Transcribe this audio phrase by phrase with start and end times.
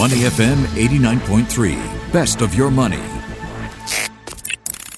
[0.00, 2.10] Money FM 89.3.
[2.10, 3.02] Best of your money.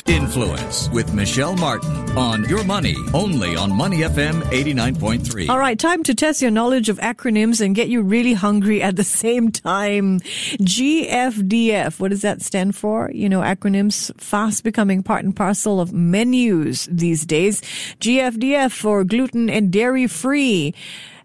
[0.06, 5.48] Influence with Michelle Martin on Your Money, only on Money FM 89.3.
[5.48, 8.94] All right, time to test your knowledge of acronyms and get you really hungry at
[8.94, 10.20] the same time.
[10.20, 13.10] GFDF, what does that stand for?
[13.12, 17.60] You know, acronyms fast becoming part and parcel of menus these days.
[17.98, 20.76] GFDF for gluten and dairy free.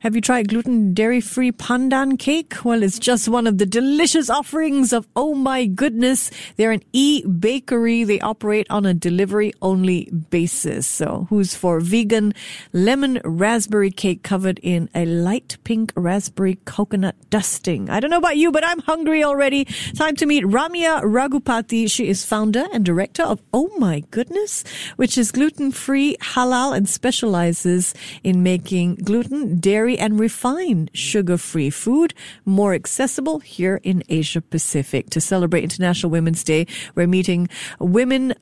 [0.01, 2.63] Have you tried gluten dairy free pandan cake?
[2.63, 6.29] Well, it's just one of the delicious offerings of Oh My Goodness.
[6.55, 8.03] They're an e bakery.
[8.03, 10.85] They operate on a delivery only basis.
[10.85, 12.35] So who's for vegan
[12.73, 17.89] lemon raspberry cake covered in a light pink raspberry coconut dusting?
[17.89, 19.65] I don't know about you, but I'm hungry already.
[19.95, 21.89] Time to meet Ramya Raghupati.
[21.89, 24.63] She is founder and director of Oh My Goodness,
[24.97, 31.69] which is gluten free, halal, and specializes in making gluten, dairy, dairy and refined sugar-free
[31.69, 32.13] food
[32.45, 35.09] more accessible here in Asia Pacific.
[35.11, 37.47] To celebrate International Women's Day, we're meeting
[37.79, 38.33] women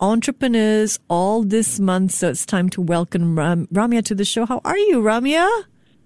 [0.00, 2.12] entrepreneurs all this month.
[2.12, 4.46] So it's time to welcome Ram- Ramya to the show.
[4.46, 5.46] How are you, Ramya?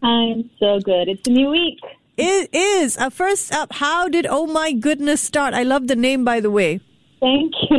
[0.03, 1.09] I'm so good.
[1.09, 1.81] It's a new week.
[2.19, 2.99] It is.
[2.99, 5.55] Uh, first up, how did Oh My Goodness start?
[5.55, 6.81] I love the name, by the way.
[7.23, 7.79] Thank you.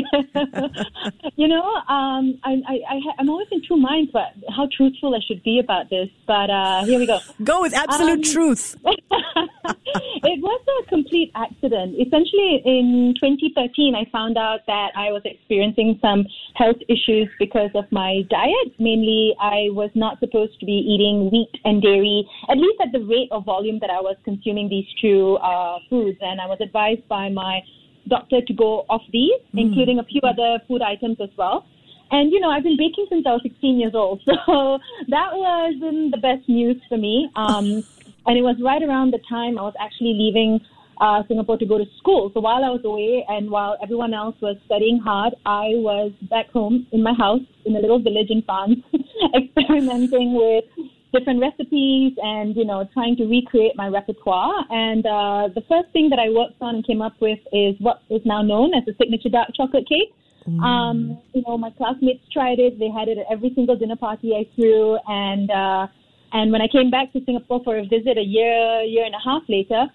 [1.35, 5.19] you know, um, I, I, I, am always in two minds about how truthful I
[5.27, 7.19] should be about this, but uh, here we go.
[7.43, 8.77] Go with absolute um, truth.
[8.85, 11.95] it was a complete accident.
[11.99, 17.83] Essentially, in 2013, I found out that I was experiencing some health issues because of
[17.91, 18.79] my diet.
[18.79, 23.03] Mainly, I was not supposed to be eating wheat and dairy, at least at the
[23.03, 26.17] rate or volume that I was consuming these two uh, foods.
[26.21, 27.59] And I was advised by my
[28.07, 29.61] doctor to go off these, mm.
[29.61, 31.65] including a few other food items as well.
[32.11, 36.11] And you know, I've been baking since I was 16 years old, so that wasn't
[36.11, 37.29] the best news for me.
[37.35, 37.83] Um,
[38.25, 40.59] and it was right around the time I was actually leaving
[41.01, 42.31] uh, Singapore to go to school.
[42.33, 46.49] So while I was away and while everyone else was studying hard, I was back
[46.51, 48.79] home in my house in a little village in France,
[49.35, 50.65] experimenting with
[51.13, 54.65] different recipes and you know trying to recreate my repertoire.
[54.69, 58.01] And uh, the first thing that I worked on and came up with is what
[58.09, 60.13] is now known as the signature dark chocolate cake.
[60.47, 60.59] Mm.
[60.61, 62.77] Um, you know, my classmates tried it.
[62.77, 65.87] They had it at every single dinner party I threw, and uh,
[66.33, 69.23] and when I came back to Singapore for a visit a year, year and a
[69.23, 69.85] half later,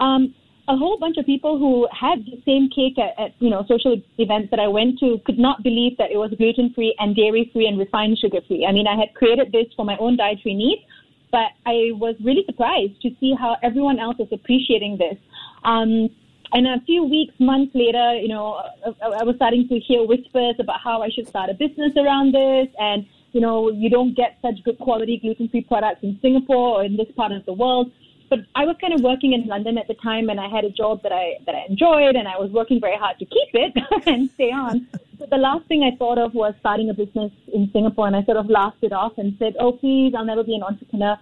[0.00, 0.34] um,
[0.68, 4.00] a whole bunch of people who had the same cake at, at, you know social
[4.18, 7.50] events that I went to could not believe that it was gluten free and dairy
[7.52, 8.66] free and refined sugar free.
[8.66, 10.82] I mean, I had created this for my own dietary needs,
[11.30, 15.18] but I was really surprised to see how everyone else was appreciating this.
[15.64, 16.08] Um,
[16.52, 20.80] and a few weeks, months later, you know, I was starting to hear whispers about
[20.82, 24.62] how I should start a business around this, and you know, you don't get such
[24.64, 27.90] good quality gluten free products in Singapore or in this part of the world
[28.34, 30.70] but I was kind of working in London at the time, and I had a
[30.70, 33.72] job that I that I enjoyed, and I was working very hard to keep it
[34.06, 34.88] and stay on.
[35.18, 38.24] But the last thing I thought of was starting a business in Singapore, and I
[38.24, 41.16] sort of laughed it off and said, "Oh, please, I'll never be an entrepreneur."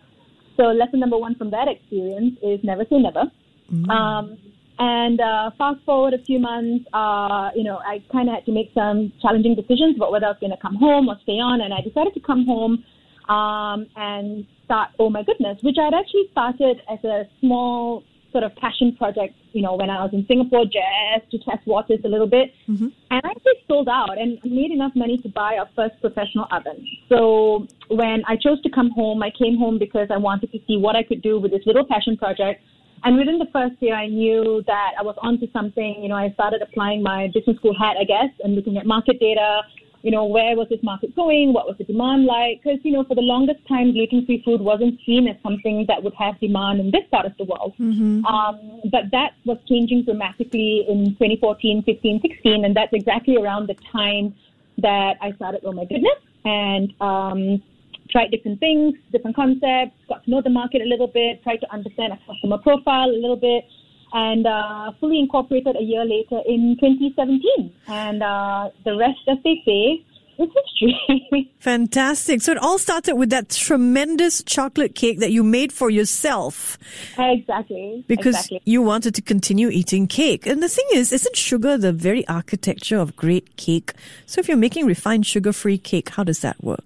[0.56, 3.24] So lesson number one from that experience is never say never.
[3.70, 3.90] Mm-hmm.
[3.90, 4.38] Um,
[4.78, 8.52] and uh, fast forward a few months, uh, you know, I kind of had to
[8.52, 11.60] make some challenging decisions about whether I was going to come home or stay on,
[11.60, 12.84] and I decided to come home
[13.28, 18.56] um, and start Oh My Goodness, which I'd actually started as a small sort of
[18.56, 22.26] passion project, you know, when I was in Singapore just to test waters a little
[22.26, 22.52] bit.
[22.68, 22.88] Mm-hmm.
[23.10, 26.86] And I just sold out and made enough money to buy our first professional oven.
[27.08, 30.78] So when I chose to come home, I came home because I wanted to see
[30.78, 32.62] what I could do with this little passion project.
[33.04, 35.96] And within the first year, I knew that I was onto something.
[36.00, 39.18] You know, I started applying my business school hat, I guess, and looking at market
[39.18, 39.62] data,
[40.02, 41.52] you know, where was this market going?
[41.52, 42.60] What was the demand like?
[42.62, 46.14] Because, you know, for the longest time, gluten-free food wasn't seen as something that would
[46.14, 47.74] have demand in this part of the world.
[47.78, 48.24] Mm-hmm.
[48.26, 53.76] Um, but that was changing dramatically in 2014, 15, 16, and that's exactly around the
[53.92, 54.34] time
[54.78, 57.62] that I started, oh my goodness, and um,
[58.10, 61.72] tried different things, different concepts, got to know the market a little bit, tried to
[61.72, 63.64] understand a customer profile a little bit,
[64.12, 67.72] and uh, fully incorporated a year later in 2017.
[67.86, 70.04] And uh, the rest, as they say,
[70.38, 71.50] is history.
[71.58, 72.42] Fantastic.
[72.42, 76.78] So it all started with that tremendous chocolate cake that you made for yourself.
[77.18, 78.04] Exactly.
[78.06, 78.62] Because exactly.
[78.64, 80.46] you wanted to continue eating cake.
[80.46, 83.92] And the thing is, isn't sugar the very architecture of great cake?
[84.26, 86.84] So if you're making refined sugar free cake, how does that work?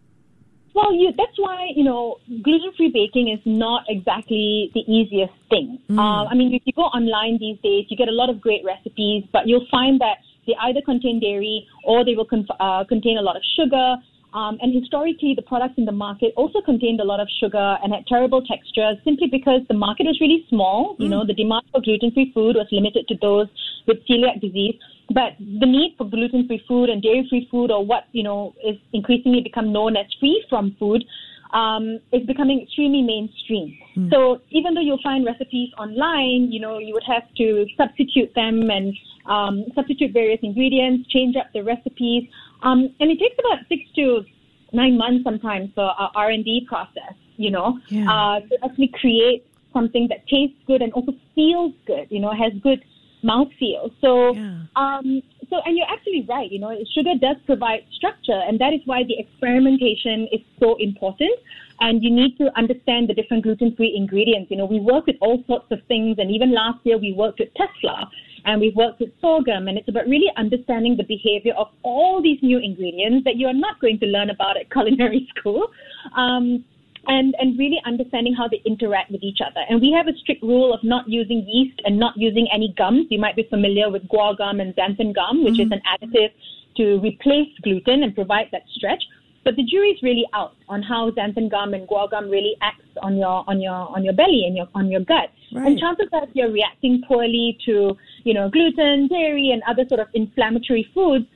[0.77, 5.79] Well, you, that's why, you know, gluten free baking is not exactly the easiest thing.
[5.89, 5.99] Mm.
[5.99, 8.63] Uh, I mean, if you go online these days, you get a lot of great
[8.63, 13.17] recipes, but you'll find that they either contain dairy or they will con- uh, contain
[13.17, 13.97] a lot of sugar.
[14.35, 17.95] Um, and historically, the products in the market also contained a lot of sugar and
[17.95, 20.95] had terrible textures simply because the market was really small.
[20.99, 23.49] You know, the demand for gluten free food was limited to those
[23.87, 24.77] with celiac disease.
[25.11, 28.55] But the need for gluten free food and dairy free food, or what, you know,
[28.65, 31.05] is increasingly become known as free from food,
[31.53, 33.79] um, is becoming extremely mainstream.
[34.11, 38.69] So even though you'll find recipes online, you know, you would have to substitute them
[38.71, 38.95] and
[39.27, 42.29] um, substitute various ingredients, change up the recipes.
[42.63, 44.25] Um, and it takes about six to
[44.73, 48.11] nine months sometimes for our R&D process, you know, Yeah.
[48.11, 52.53] uh, to actually create something that tastes good and also feels good, you know, has
[52.63, 52.83] good
[53.25, 53.91] mouthfeel.
[54.01, 54.63] So, Yeah.
[54.77, 58.81] um, so, and you're actually right, you know, sugar does provide structure, and that is
[58.85, 61.33] why the experimentation is so important.
[61.79, 64.51] And you need to understand the different gluten-free ingredients.
[64.51, 67.39] You know, we work with all sorts of things, and even last year we worked
[67.39, 68.09] with Tesla,
[68.47, 72.39] and we've worked with sorghum, and it's about really understanding the behavior of all these
[72.43, 75.69] new ingredients that you are not going to learn about at culinary school.
[76.17, 76.65] Um,
[77.09, 79.61] and, and really understanding how they interact with each other.
[79.69, 83.07] And we have a strict rule of not using yeast and not using any gums.
[83.11, 85.73] You might be familiar with guar gum and xanthan gum, which is mm-hmm.
[85.73, 86.31] an additive
[86.77, 89.03] to replace gluten and provide that stretch.
[89.45, 93.17] But the jury's really out on how xanthan gum and guar gum really acts on
[93.17, 95.31] your on your on your belly and your on your gut.
[95.53, 95.69] Right.
[95.69, 100.01] And chances are if you're reacting poorly to, you know, gluten, dairy and other sort
[100.01, 101.27] of inflammatory foods,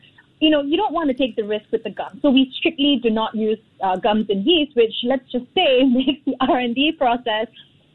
[0.41, 2.19] you know, you don't want to take the risk with the gum.
[2.23, 6.25] So we strictly do not use uh, gums and yeast, which let's just say makes
[6.25, 7.47] the R&D process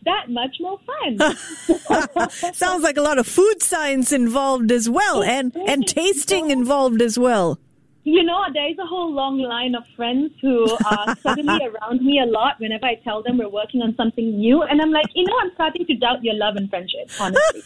[0.05, 2.29] that much more fun.
[2.53, 7.17] Sounds like a lot of food science involved as well, and and tasting involved as
[7.17, 7.57] well.
[8.03, 12.21] you know, there is a whole long line of friends who are suddenly around me
[12.23, 14.61] a lot whenever I tell them we're working on something new.
[14.61, 17.63] And I'm like, you know, I'm starting to doubt your love and friendship, honestly.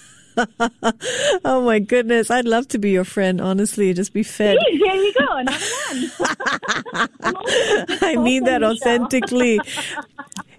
[1.46, 3.40] Oh my goodness, I'd love to be your friend.
[3.42, 4.58] Honestly, just be fed.
[4.70, 7.10] Here you go, another one.
[8.02, 9.60] I mean that authentically.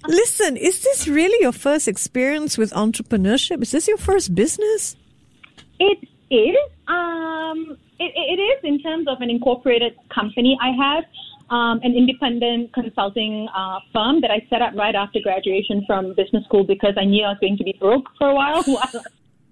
[0.06, 3.62] Listen, is this really your first experience with entrepreneurship?
[3.62, 4.96] Is this your first business?
[5.78, 6.56] It is.
[6.88, 10.58] Um, it, it is in terms of an incorporated company.
[10.60, 11.04] I have
[11.50, 16.44] um, an independent consulting uh, firm that I set up right after graduation from business
[16.44, 18.64] school because I knew I was going to be broke for a while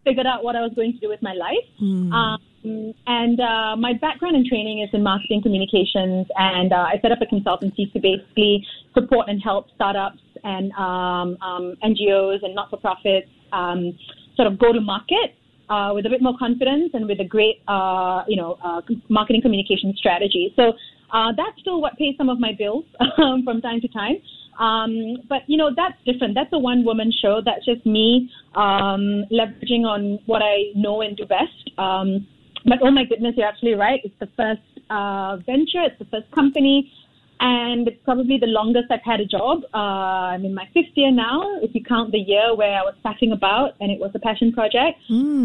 [0.08, 1.66] figured out what I was going to do with my life.
[2.12, 7.12] Um, and uh, my background and training is in marketing communications, and uh, I set
[7.12, 13.28] up a consultancy to basically support and help startups and um, um, NGOs and not-for-profits
[13.52, 13.96] um,
[14.36, 15.34] sort of go to market
[15.68, 19.42] uh, with a bit more confidence and with a great, uh, you know, uh, marketing
[19.42, 20.52] communication strategy.
[20.56, 20.72] So
[21.12, 22.84] uh, that's still what pays some of my bills
[23.18, 24.16] um, from time to time.
[24.58, 26.34] Um, but you know that's different.
[26.34, 27.40] That's a one-woman show.
[27.44, 31.70] That's just me um, leveraging on what I know and do best.
[31.78, 32.26] Um,
[32.64, 34.00] but oh my goodness, you're absolutely right.
[34.04, 34.60] It's the first
[34.90, 35.82] uh, venture.
[35.82, 36.92] It's the first company,
[37.40, 39.62] and it's probably the longest I've had a job.
[39.72, 42.94] Uh, I'm in my fifth year now, if you count the year where I was
[43.04, 44.98] faffing about and it was a passion project.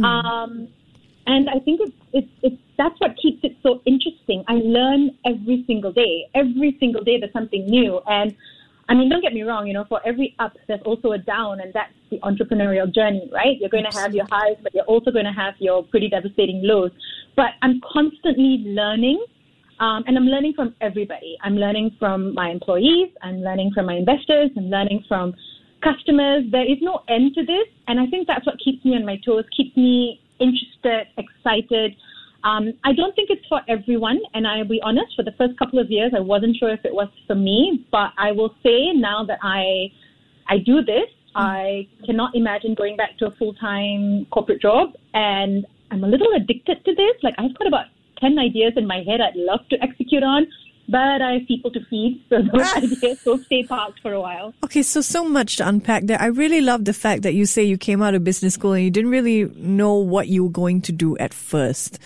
[0.03, 0.67] Um,
[1.25, 4.43] and I think it's, it's, it's, that's what keeps it so interesting.
[4.47, 6.25] I learn every single day.
[6.33, 8.01] Every single day there's something new.
[8.07, 8.35] And
[8.89, 11.61] I mean, don't get me wrong, you know, for every up, there's also a down,
[11.61, 13.57] and that's the entrepreneurial journey, right?
[13.59, 16.61] You're going to have your highs, but you're also going to have your pretty devastating
[16.63, 16.91] lows.
[17.35, 19.23] But I'm constantly learning,
[19.79, 21.37] um, and I'm learning from everybody.
[21.41, 25.33] I'm learning from my employees, I'm learning from my investors, I'm learning from
[25.81, 26.43] customers.
[26.51, 29.17] There is no end to this, and I think that's what keeps me on my
[29.25, 31.95] toes, keeps me interested, excited.
[32.43, 35.15] Um, I don't think it's for everyone, and I'll be honest.
[35.15, 37.85] For the first couple of years, I wasn't sure if it was for me.
[37.91, 39.91] But I will say now that I
[40.47, 45.65] I do this, I cannot imagine going back to a full time corporate job, and
[45.91, 47.15] I'm a little addicted to this.
[47.23, 47.85] Like I've got about
[48.19, 50.45] ten ideas in my head I'd love to execute on,
[50.89, 54.53] but I have people to feed, so those ideas will stay parked for a while.
[54.65, 56.21] Okay, so so much to unpack there.
[56.21, 58.83] I really love the fact that you say you came out of business school and
[58.83, 61.99] you didn't really know what you were going to do at first.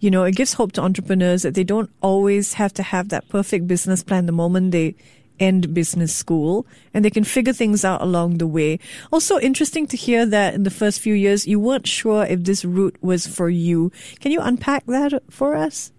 [0.00, 3.28] You know, it gives hope to entrepreneurs that they don't always have to have that
[3.28, 4.94] perfect business plan the moment they
[5.40, 8.78] end business school and they can figure things out along the way.
[9.12, 12.64] Also interesting to hear that in the first few years you weren't sure if this
[12.64, 13.92] route was for you.
[14.20, 15.92] Can you unpack that for us?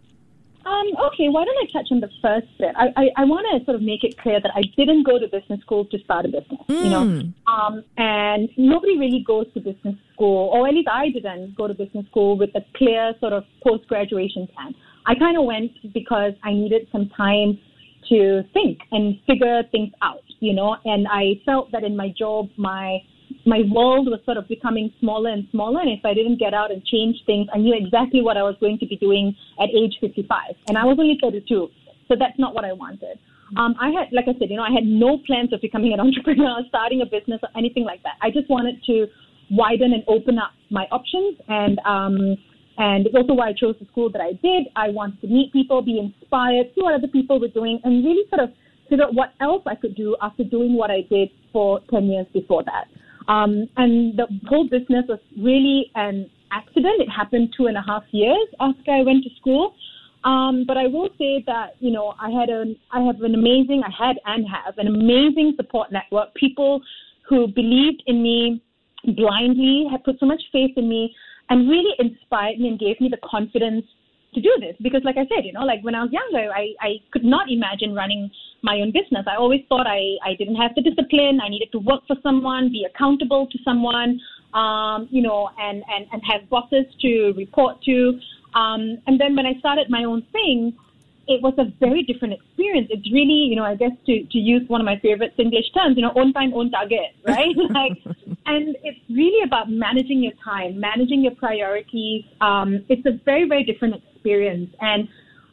[0.70, 2.76] Um, okay, why don't I touch on the first bit?
[2.78, 5.28] I, I, I want to sort of make it clear that I didn't go to
[5.28, 9.96] business school to start a business, you know, um, and nobody really goes to business
[10.14, 13.46] school, or at least I didn't go to business school with a clear sort of
[13.66, 14.76] post graduation plan.
[15.08, 17.58] I kind of went because I needed some time
[18.10, 22.50] to think and figure things out, you know, and I felt that in my job,
[22.58, 23.00] my
[23.46, 25.82] my world was sort of becoming smaller and smaller.
[25.82, 28.56] And if I didn't get out and change things, I knew exactly what I was
[28.60, 30.56] going to be doing at age 55.
[30.68, 31.70] And I was only 32.
[32.08, 33.20] So that's not what I wanted.
[33.58, 36.00] Um, I had, like I said, you know, I had no plans of becoming an
[36.06, 38.18] entrepreneur, starting a business, or anything like that.
[38.22, 39.08] I just wanted to
[39.50, 42.38] widen and open up my options, and um,
[42.78, 44.68] and it's also why I chose the school that I did.
[44.76, 48.24] I wanted to meet people, be inspired, see what other people were doing, and really
[48.30, 48.50] sort of
[48.90, 52.28] figure out what else I could do after doing what I did for ten years
[52.34, 52.86] before that.
[53.30, 57.00] Um, and the whole business was really an accident.
[57.00, 59.76] It happened two and a half years after I went to school.
[60.26, 63.84] Um, but I will say that you know I had an I have an amazing
[63.86, 66.34] I had and have an amazing support network.
[66.34, 66.82] People
[67.30, 68.62] who believed in me
[69.16, 71.16] blindly, had put so much faith in me,
[71.50, 73.86] and really inspired me and gave me the confidence
[74.34, 74.76] to do this.
[74.82, 77.52] Because, like I said, you know, like when I was younger, I I could not
[77.52, 78.32] imagine running
[78.62, 79.26] my own business.
[79.28, 81.40] I always thought I I didn't have the discipline.
[81.42, 84.20] I needed to work for someone, be accountable to someone,
[84.54, 88.20] um, you know, and and and have bosses to report to.
[88.54, 90.74] Um, and then when I started my own thing,
[91.30, 92.88] it was a very different experience.
[92.90, 95.96] It's really, you know, I guess to, to use one of my favorite English terms,
[95.96, 97.56] you know, own time, own target, right?
[97.70, 97.94] like,
[98.48, 102.26] and it's really about managing your time, managing your priorities.
[102.42, 104.09] Um, it's a very, very different experience.
[104.26, 105.08] And,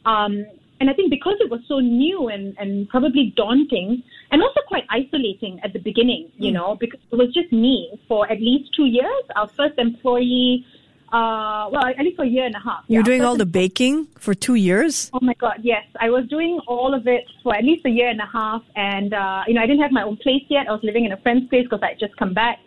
[0.05, 0.45] um,
[0.79, 4.83] and I think because it was so new and, and probably daunting and also quite
[4.89, 6.55] isolating at the beginning, you mm.
[6.55, 9.23] know, because it was just me for at least two years.
[9.35, 10.65] Our first employee
[11.11, 12.83] uh, well, at least for a year and a half.
[12.87, 13.05] You're yeah.
[13.05, 15.09] doing all the baking for two years?
[15.13, 15.85] Oh my God, yes.
[15.99, 18.61] I was doing all of it for at least a year and a half.
[18.75, 20.67] And, uh, you know, I didn't have my own place yet.
[20.67, 22.59] I was living in a friend's place because I had just come back.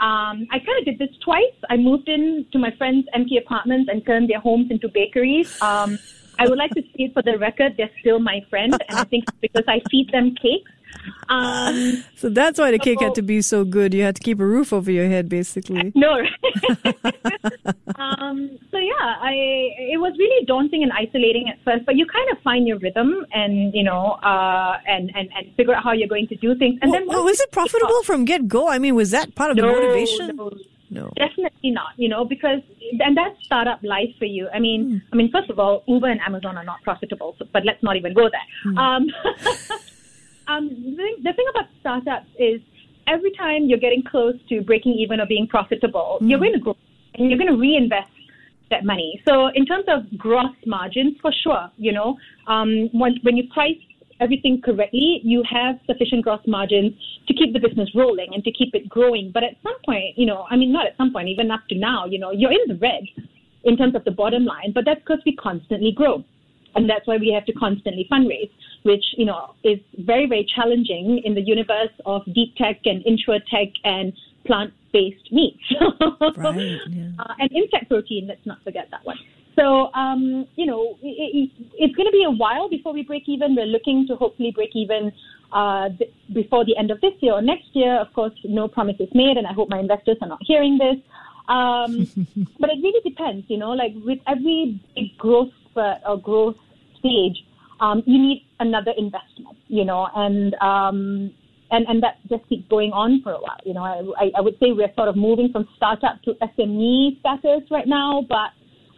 [0.00, 1.58] Um, I kind of did this twice.
[1.70, 5.60] I moved in to my friends' empty apartments and turned their homes into bakeries.
[5.60, 5.98] Um,
[6.38, 8.72] I would like to say for the record, they're still my friend.
[8.88, 10.70] And I think because I feed them cakes
[11.28, 13.92] um, so that's why the cake so, had to be so good.
[13.92, 15.92] You had to keep a roof over your head, basically.
[15.98, 16.14] No.
[17.96, 19.32] um, so yeah, I
[19.92, 23.26] it was really daunting and isolating at first, but you kind of find your rhythm
[23.32, 26.78] and you know uh, and, and and figure out how you're going to do things.
[26.82, 28.68] And well, then well, was it profitable from get go?
[28.68, 30.36] I mean, was that part of no, the motivation?
[30.36, 30.52] No.
[30.90, 31.12] No.
[31.16, 32.60] Definitely not, you know, because
[33.00, 34.48] and that's startup life for you.
[34.54, 35.02] I mean, mm.
[35.12, 37.96] I mean, first of all, Uber and Amazon are not profitable, so, but let's not
[37.96, 38.72] even go there.
[38.72, 38.78] Mm.
[38.78, 39.06] Um,
[40.48, 42.60] um, the, thing, the thing about startups is
[43.06, 46.28] every time you're getting close to breaking even or being profitable, mm.
[46.28, 46.76] you're going to grow
[47.14, 48.10] and you're going to reinvest
[48.70, 49.20] that money.
[49.26, 53.78] So in terms of gross margins, for sure, you know, um, when, when you price
[54.20, 56.92] everything correctly, you have sufficient gross margins
[57.26, 59.30] to keep the business rolling and to keep it growing.
[59.32, 61.76] But at some point, you know, I mean, not at some point, even up to
[61.76, 63.04] now, you know, you're in the red
[63.64, 66.24] in terms of the bottom line, but that's because we constantly grow.
[66.78, 68.50] And that's why we have to constantly fundraise
[68.82, 73.04] which you know is very very challenging in the universe of deep tech and
[73.50, 74.12] tech and
[74.46, 75.62] plant-based meats
[76.36, 77.10] right, yeah.
[77.18, 78.26] uh, and insect protein.
[78.26, 79.18] Let's not forget that one.
[79.56, 83.24] So um, you know it, it, it's going to be a while before we break
[83.28, 83.54] even.
[83.54, 85.12] We're looking to hopefully break even
[85.52, 87.98] uh, th- before the end of this year or next year.
[88.00, 90.96] Of course, no promises made, and I hope my investors are not hearing this.
[91.48, 92.08] Um,
[92.60, 96.56] but it really depends, you know, like with every big growth spurt or growth
[96.98, 97.44] stage,
[97.80, 101.32] um, you need another investment, you know, and um,
[101.70, 103.58] and and that just keeps going on for a while.
[103.64, 107.62] You know, I, I would say we're sort of moving from startup to SME status
[107.70, 108.50] right now, but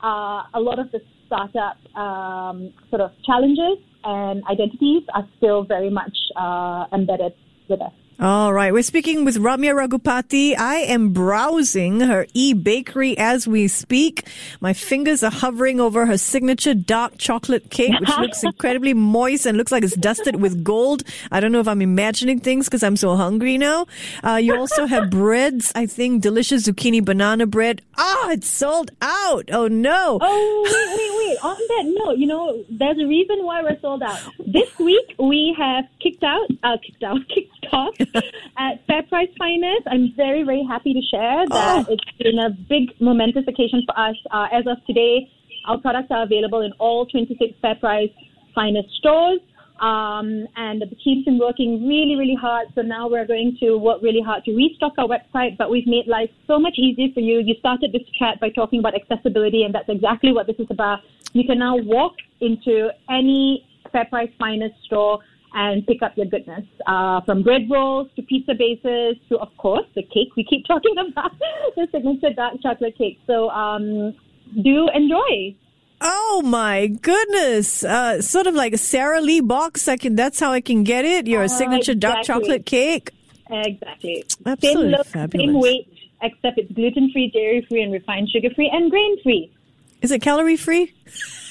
[0.02, 5.90] uh, a lot of the startup um, sort of challenges and identities are still very
[5.90, 7.34] much uh, embedded
[7.68, 7.92] with us.
[8.22, 8.70] All right.
[8.70, 10.54] We're speaking with Ramya Raghupati.
[10.54, 14.28] I am browsing her e-bakery as we speak.
[14.60, 19.56] My fingers are hovering over her signature dark chocolate cake, which looks incredibly moist and
[19.56, 21.02] looks like it's dusted with gold.
[21.32, 23.86] I don't know if I'm imagining things because I'm so hungry now.
[24.22, 25.72] Uh, you also have breads.
[25.74, 27.80] I think delicious zucchini banana bread.
[27.96, 29.48] Ah, oh, it's sold out.
[29.50, 30.18] Oh no.
[30.20, 31.38] Oh, wait, wait, wait.
[31.42, 34.20] On that note, you know, there's a reason why we're sold out.
[34.46, 37.94] This week we have kicked out, uh, kicked out, kicked off
[38.58, 39.86] at Fair Price Finest.
[39.90, 41.92] I'm very, very happy to share that oh.
[41.92, 44.16] it's been a big momentous occasion for us.
[44.30, 45.30] Uh, as of today,
[45.66, 48.10] our products are available in all 26 Fair Price
[48.54, 49.40] Finest stores.
[49.80, 52.68] Um, and the team's been working really, really hard.
[52.74, 56.06] So now we're going to work really hard to restock our website, but we've made
[56.06, 57.38] life so much easier for you.
[57.38, 61.00] You started this chat by talking about accessibility, and that's exactly what this is about.
[61.32, 65.20] You can now walk into any Fair Price Finest store
[65.52, 69.86] and pick up your goodness uh, from bread rolls to pizza bases to, of course,
[69.94, 71.32] the cake we keep talking about,
[71.76, 73.18] the signature dark chocolate cake.
[73.26, 74.14] So um,
[74.62, 75.56] do enjoy.
[76.02, 77.84] Oh my goodness!
[77.84, 79.86] Uh, sort of like a Sara Lee box.
[79.86, 80.16] I can.
[80.16, 81.26] That's how I can get it.
[81.26, 82.00] Your uh, signature exactly.
[82.00, 83.10] dark chocolate cake.
[83.50, 84.24] Exactly.
[84.46, 85.46] Absolutely same look, fabulous.
[85.46, 85.92] same weight,
[86.22, 89.52] except it's gluten free, dairy free, and refined sugar free, and grain free.
[90.00, 90.94] Is it calorie free?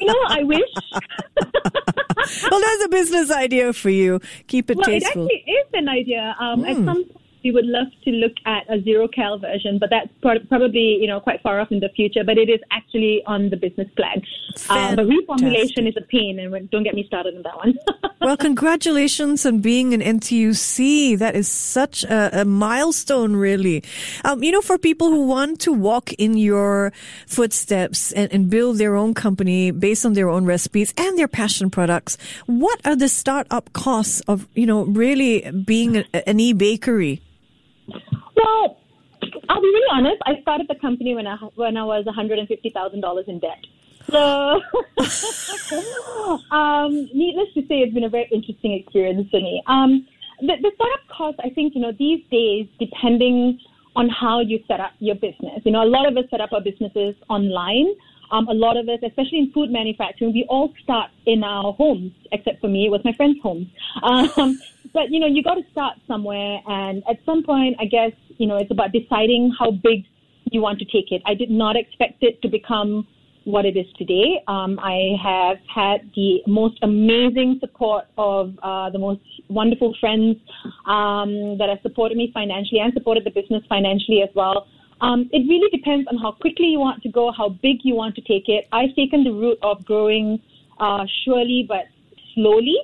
[0.00, 0.68] you know, I wish.
[2.50, 4.20] well, there's a business idea for you.
[4.46, 5.26] Keep it well, tasteful.
[5.26, 6.36] it actually is an idea.
[6.38, 6.68] Um, Mm.
[6.70, 10.08] At some point, we would love to look at a zero cal version, but that's
[10.22, 12.24] pro- probably you know quite far off in the future.
[12.24, 14.22] But it is actually on the business plan.
[14.68, 17.74] Uh, but reformulation is a pain, and don't get me started on that one.
[18.20, 21.18] well, congratulations on being an NTUC.
[21.18, 23.82] That is such a, a milestone, really.
[24.24, 26.92] Um, you know, for people who want to walk in your
[27.26, 31.70] footsteps and, and build their own company based on their own recipes and their passion
[31.70, 37.22] products, what are the startup costs of, you know, really being a, an e-bakery?
[38.42, 38.76] Well,
[39.48, 40.22] I'll be really honest.
[40.26, 43.26] I started the company when I when I was one hundred and fifty thousand dollars
[43.28, 43.64] in debt.
[44.10, 44.18] So,
[46.50, 49.62] um, needless to say, it's been a very interesting experience for me.
[49.66, 50.06] Um,
[50.40, 53.60] the, the startup costs, I think, you know, these days, depending
[53.94, 56.52] on how you set up your business, you know, a lot of us set up
[56.52, 57.94] our businesses online.
[58.30, 62.12] Um, a lot of us, especially in food manufacturing, we all start in our homes,
[62.32, 63.70] except for me, it was my friend's home.
[64.02, 64.60] Um,
[64.94, 66.60] but, you know, you got to start somewhere.
[66.66, 70.04] And at some point, I guess, you know, it's about deciding how big
[70.50, 71.22] you want to take it.
[71.26, 73.06] I did not expect it to become
[73.44, 74.42] what it is today.
[74.48, 80.36] Um, I have had the most amazing support of uh, the most wonderful friends
[80.86, 84.66] um, that have supported me financially and supported the business financially as well.
[85.00, 88.14] Um, it really depends on how quickly you want to go, how big you want
[88.16, 88.66] to take it.
[88.72, 90.40] I've taken the route of growing
[90.78, 91.84] uh, surely but
[92.34, 92.76] slowly,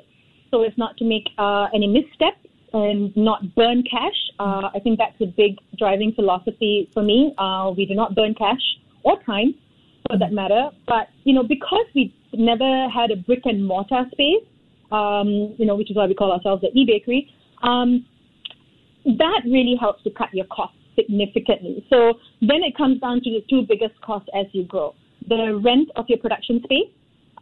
[0.51, 2.39] so as not to make uh, any missteps
[2.73, 4.17] and not burn cash.
[4.39, 7.35] Uh, I think that's a big driving philosophy for me.
[7.39, 8.63] Uh, we do not burn cash
[9.03, 9.55] or time,
[10.09, 10.71] for that matter.
[10.87, 14.45] But you know, because we never had a brick and mortar space,
[14.91, 17.31] um, you know, which is why we call ourselves the e-bakery.
[17.63, 18.07] Um,
[19.05, 21.87] that really helps to cut your costs significantly.
[21.91, 24.95] So then it comes down to the two biggest costs as you grow:
[25.29, 26.91] the rent of your production space,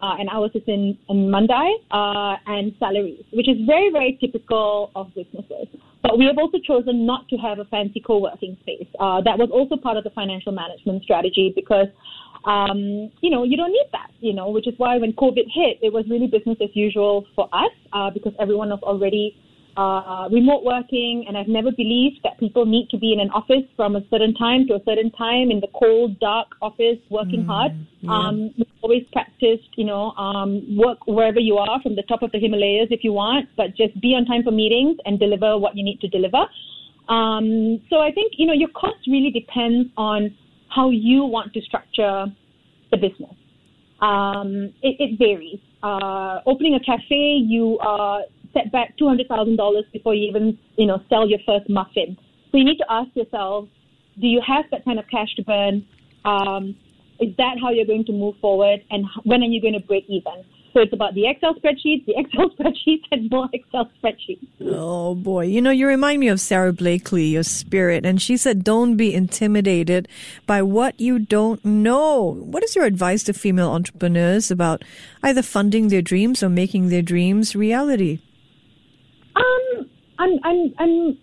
[0.02, 4.90] uh, and ours is in, in Mandai, uh, and salaries, which is very, very typical
[4.94, 5.68] of businesses.
[6.02, 8.87] But we have also chosen not to have a fancy co-working space.
[9.00, 11.87] Uh, that was also part of the financial management strategy because,
[12.44, 15.79] um, you know, you don't need that, you know, which is why when COVID hit,
[15.81, 19.35] it was really business as usual for us uh, because everyone was already
[19.76, 23.64] uh, remote working, and I've never believed that people need to be in an office
[23.76, 27.46] from a certain time to a certain time in the cold, dark office working Mm,
[27.46, 27.72] hard.
[28.08, 32.30] Um, we've always practiced, you know, um, work wherever you are from the top of
[32.32, 35.76] the Himalayas if you want, but just be on time for meetings and deliver what
[35.76, 36.44] you need to deliver.
[37.08, 40.37] Um, so I think, you know, your cost really depends on
[40.68, 42.26] how you want to structure
[42.90, 43.34] the business.
[44.00, 45.60] Um, it, it varies.
[45.82, 48.22] Uh, opening a cafe, you are
[48.55, 52.17] set back two hundred thousand dollars before you even you know sell your first muffin.
[52.51, 53.69] So you need to ask yourself,
[54.21, 55.87] do you have that kind of cash to burn?
[56.25, 56.77] Um,
[57.21, 58.81] is that how you're going to move forward?
[58.90, 60.45] And when are you going to break even?
[60.75, 64.47] So it's about the Excel spreadsheets, the Excel spreadsheets, and more Excel spreadsheets.
[64.61, 65.47] Oh boy.
[65.47, 68.05] You know, you remind me of Sara Blakely, your spirit.
[68.05, 70.09] And she said, don't be intimidated
[70.47, 72.35] by what you don't know.
[72.40, 74.83] What is your advice to female entrepreneurs about
[75.23, 78.19] either funding their dreams or making their dreams reality?
[79.37, 81.18] Um, I'm, I'm, I'm,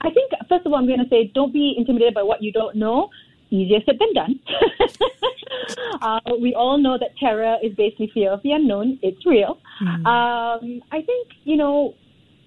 [0.00, 2.52] I think, first of all, I'm going to say don't be intimidated by what you
[2.52, 3.10] don't know.
[3.50, 4.40] Easier said than done.
[6.02, 8.98] uh, we all know that terror is basically fear of the unknown.
[9.02, 9.58] It's real.
[9.80, 11.94] Um, I think, you know,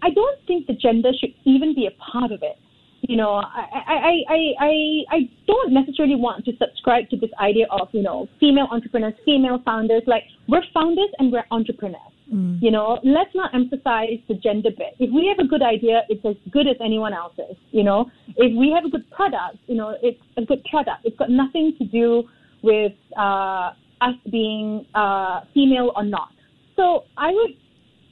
[0.01, 2.57] I don't think the gender should even be a part of it.
[3.01, 4.71] You know, I, I, I, I,
[5.09, 9.61] I don't necessarily want to subscribe to this idea of, you know, female entrepreneurs, female
[9.63, 10.03] founders.
[10.05, 12.11] Like, we're founders and we're entrepreneurs.
[12.31, 14.95] You know, let's not emphasize the gender bit.
[14.99, 17.57] If we have a good idea, it's as good as anyone else's.
[17.71, 21.05] You know, if we have a good product, you know, it's a good product.
[21.05, 22.23] It's got nothing to do
[22.61, 26.29] with uh, us being uh, female or not.
[26.75, 27.55] So I would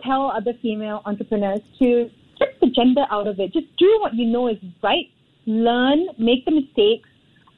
[0.03, 3.53] tell other female entrepreneurs to take the gender out of it.
[3.53, 5.05] Just do what you know is right.
[5.45, 7.07] Learn, make the mistakes,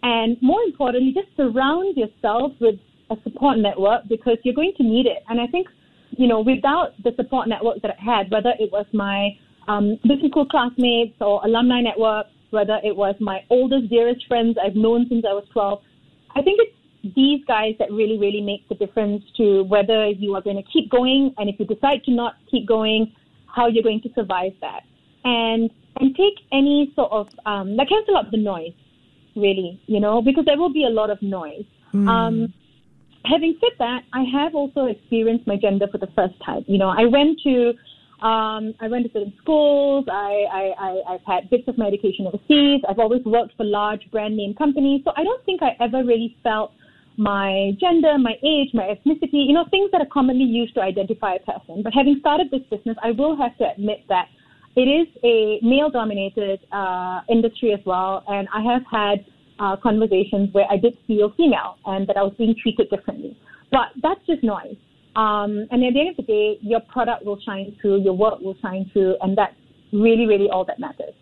[0.04, 2.76] and more importantly, just surround yourself with
[3.10, 5.24] a support network because you're going to need it.
[5.28, 5.68] And I think
[6.20, 9.30] you know, without the support network that I had, whether it was my
[9.70, 14.76] um, business school classmates or alumni network, whether it was my oldest, dearest friends I've
[14.76, 15.80] known since I was 12,
[16.36, 20.42] I think it's these guys that really, really make the difference to whether you are
[20.42, 23.14] going to keep going and if you decide to not keep going,
[23.56, 24.82] how you're going to survive that.
[25.24, 25.70] And
[26.02, 28.74] and take any sort of um, like cancel out the noise,
[29.38, 31.66] really, you know, because there will be a lot of noise.
[32.10, 32.54] Um,
[33.26, 36.64] having said that, I have also experienced my gender for the first time.
[36.68, 37.74] You know, I went to
[38.22, 40.06] um, I went to certain schools.
[40.12, 42.82] I, I, I, I've had bits of my education overseas.
[42.88, 45.02] I've always worked for large brand name companies.
[45.06, 46.74] So I don't think I ever really felt
[47.16, 51.36] my gender, my age, my ethnicity, you know, things that are commonly used to identify
[51.36, 51.82] a person.
[51.82, 54.28] But having started this business, I will have to admit that
[54.76, 58.24] it is a male dominated uh, industry as well.
[58.28, 59.26] And I have had
[59.60, 63.38] uh, conversations where I did feel female and that I was being treated differently.
[63.72, 64.78] But that's just noise.
[65.16, 68.40] Um, and at the end of the day, your product will shine through, your work
[68.40, 69.56] will shine through, and that's
[69.92, 71.14] really, really all that matters.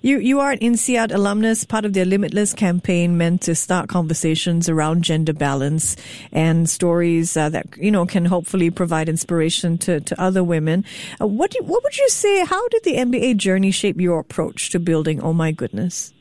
[0.00, 4.68] You you are an INSEAD alumnus, part of their Limitless campaign meant to start conversations
[4.68, 5.96] around gender balance
[6.32, 10.84] and stories uh, that you know can hopefully provide inspiration to, to other women.
[11.20, 12.44] Uh, what do what would you say?
[12.44, 15.20] How did the MBA journey shape your approach to building?
[15.20, 16.13] Oh my goodness.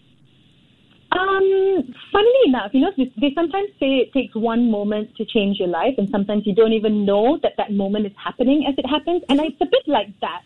[1.14, 5.68] Um, funnily enough, you know, they sometimes say it takes one moment to change your
[5.68, 9.22] life, and sometimes you don't even know that that moment is happening as it happens.
[9.30, 10.42] And it's a bit like that.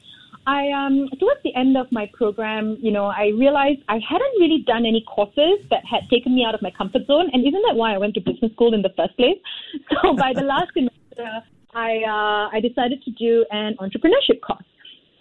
[0.47, 4.63] I um towards the end of my program, you know, I realized I hadn't really
[4.65, 7.75] done any courses that had taken me out of my comfort zone, and isn't that
[7.75, 9.39] why I went to business school in the first place?
[10.01, 11.29] So by the last semester,
[11.75, 14.67] I uh, I decided to do an entrepreneurship course,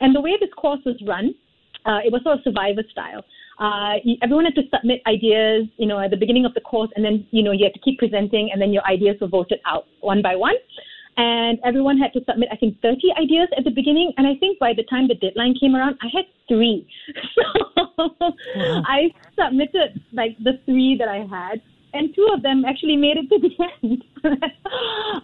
[0.00, 1.34] and the way this course was run,
[1.84, 3.24] uh, it was sort of survivor style.
[3.58, 7.04] Uh, everyone had to submit ideas, you know, at the beginning of the course, and
[7.04, 9.86] then you know you had to keep presenting, and then your ideas were voted out
[10.00, 10.56] one by one
[11.16, 14.12] and everyone had to submit, I think, 30 ideas at the beginning.
[14.18, 16.86] And I think by the time the deadline came around, I had three.
[17.96, 18.82] So wow.
[18.86, 21.62] I submitted like the three that I had,
[21.94, 24.04] and two of them actually made it to the end.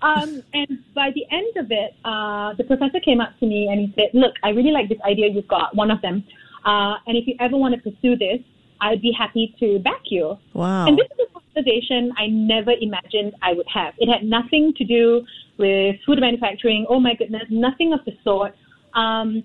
[0.02, 3.80] um, and by the end of it, uh, the professor came up to me and
[3.80, 6.24] he said, Look, I really like this idea you've got, one of them.
[6.64, 8.38] Uh, and if you ever want to pursue this,
[8.80, 10.36] I'd be happy to back you.
[10.54, 10.86] Wow.
[10.86, 13.94] And this is a conversation I never imagined I would have.
[13.98, 15.24] It had nothing to do
[15.58, 16.86] with food manufacturing.
[16.88, 18.54] Oh my goodness, nothing of the sort.
[18.94, 19.44] Um,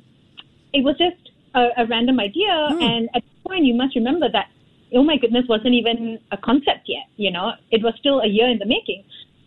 [0.74, 2.82] it was just a, a random idea, mm.
[2.82, 4.48] and at the point, you must remember that.
[4.94, 7.06] Oh my goodness, wasn't even a concept yet.
[7.18, 9.04] You know, it was still a year in the making.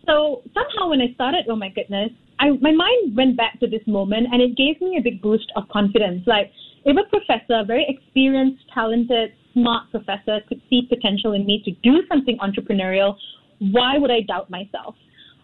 [0.07, 3.83] So somehow, when I started, oh my goodness, I, my mind went back to this
[3.87, 6.23] moment, and it gave me a big boost of confidence.
[6.27, 6.53] Like
[6.85, 12.03] if a professor, very experienced, talented, smart professor, could see potential in me to do
[12.09, 13.17] something entrepreneurial,
[13.59, 14.95] why would I doubt myself?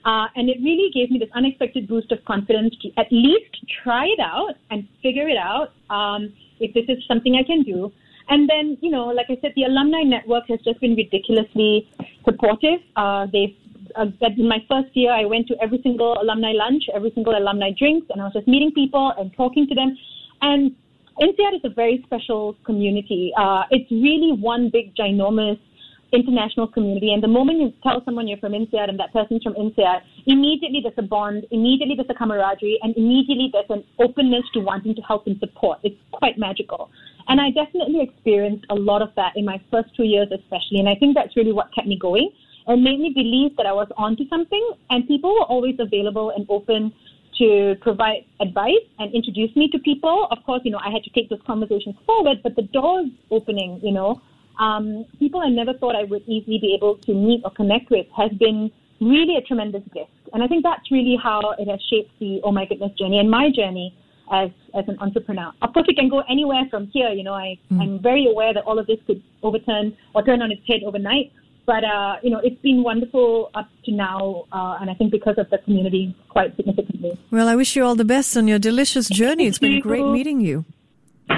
[0.05, 3.51] Uh, and it really gave me this unexpected boost of confidence to at least
[3.83, 7.93] try it out and figure it out um, if this is something I can do.
[8.29, 11.89] And then, you know, like I said, the alumni network has just been ridiculously
[12.25, 12.81] supportive.
[12.97, 13.55] Uh, they've
[13.95, 17.71] uh, in my first year, I went to every single alumni lunch, every single alumni
[17.77, 19.97] drinks, and I was just meeting people and talking to them.
[20.43, 20.75] And
[21.21, 23.33] INSEAD is a very special community.
[23.39, 25.59] Uh, it's really one big, ginormous
[26.13, 27.13] international community.
[27.13, 30.81] And the moment you tell someone you're from INSEAD and that person's from INSEAD, immediately
[30.83, 35.01] there's a bond, immediately there's a camaraderie, and immediately there's an openness to wanting to
[35.03, 35.79] help and support.
[35.85, 36.91] It's quite magical.
[37.29, 40.79] And I definitely experienced a lot of that in my first two years, especially.
[40.81, 42.31] And I think that's really what kept me going
[42.67, 44.71] and made me believe that I was onto something.
[44.91, 46.93] And people were always available and open
[47.39, 50.29] to provide advice and introduce me to people.
[50.31, 53.81] Of course, you know, I had to take those conversations forward, but the doors opening,
[53.83, 54.21] you know,
[54.59, 58.07] um, people I never thought I would easily be able to meet or connect with
[58.17, 58.71] has been
[59.01, 60.11] really a tremendous gift.
[60.33, 63.31] And I think that's really how it has shaped the Oh My Goodness journey and
[63.31, 63.95] my journey
[64.33, 65.53] as, as an entrepreneur.
[65.63, 67.11] Of course, we can go anywhere from here.
[67.11, 67.81] You know, I, mm.
[67.81, 71.33] I'm very aware that all of this could overturn or turn on its head overnight.
[71.67, 75.35] But, uh, you know, it's been wonderful up to now, uh, and I think because
[75.37, 77.19] of the community quite significantly.
[77.33, 79.47] Well, I wish you all the best on your delicious journey.
[79.47, 80.65] It's been great meeting you.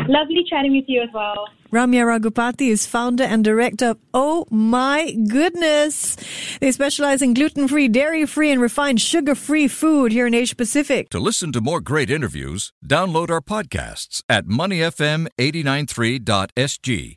[0.07, 1.49] Lovely chatting with you as well.
[1.73, 6.17] Ramya Raghupati is founder and director of Oh My Goodness.
[6.61, 11.09] They specialize in gluten-free, dairy-free, and refined sugar-free food here in Asia Pacific.
[11.11, 17.17] To listen to more great interviews, download our podcasts at moneyfm893.sg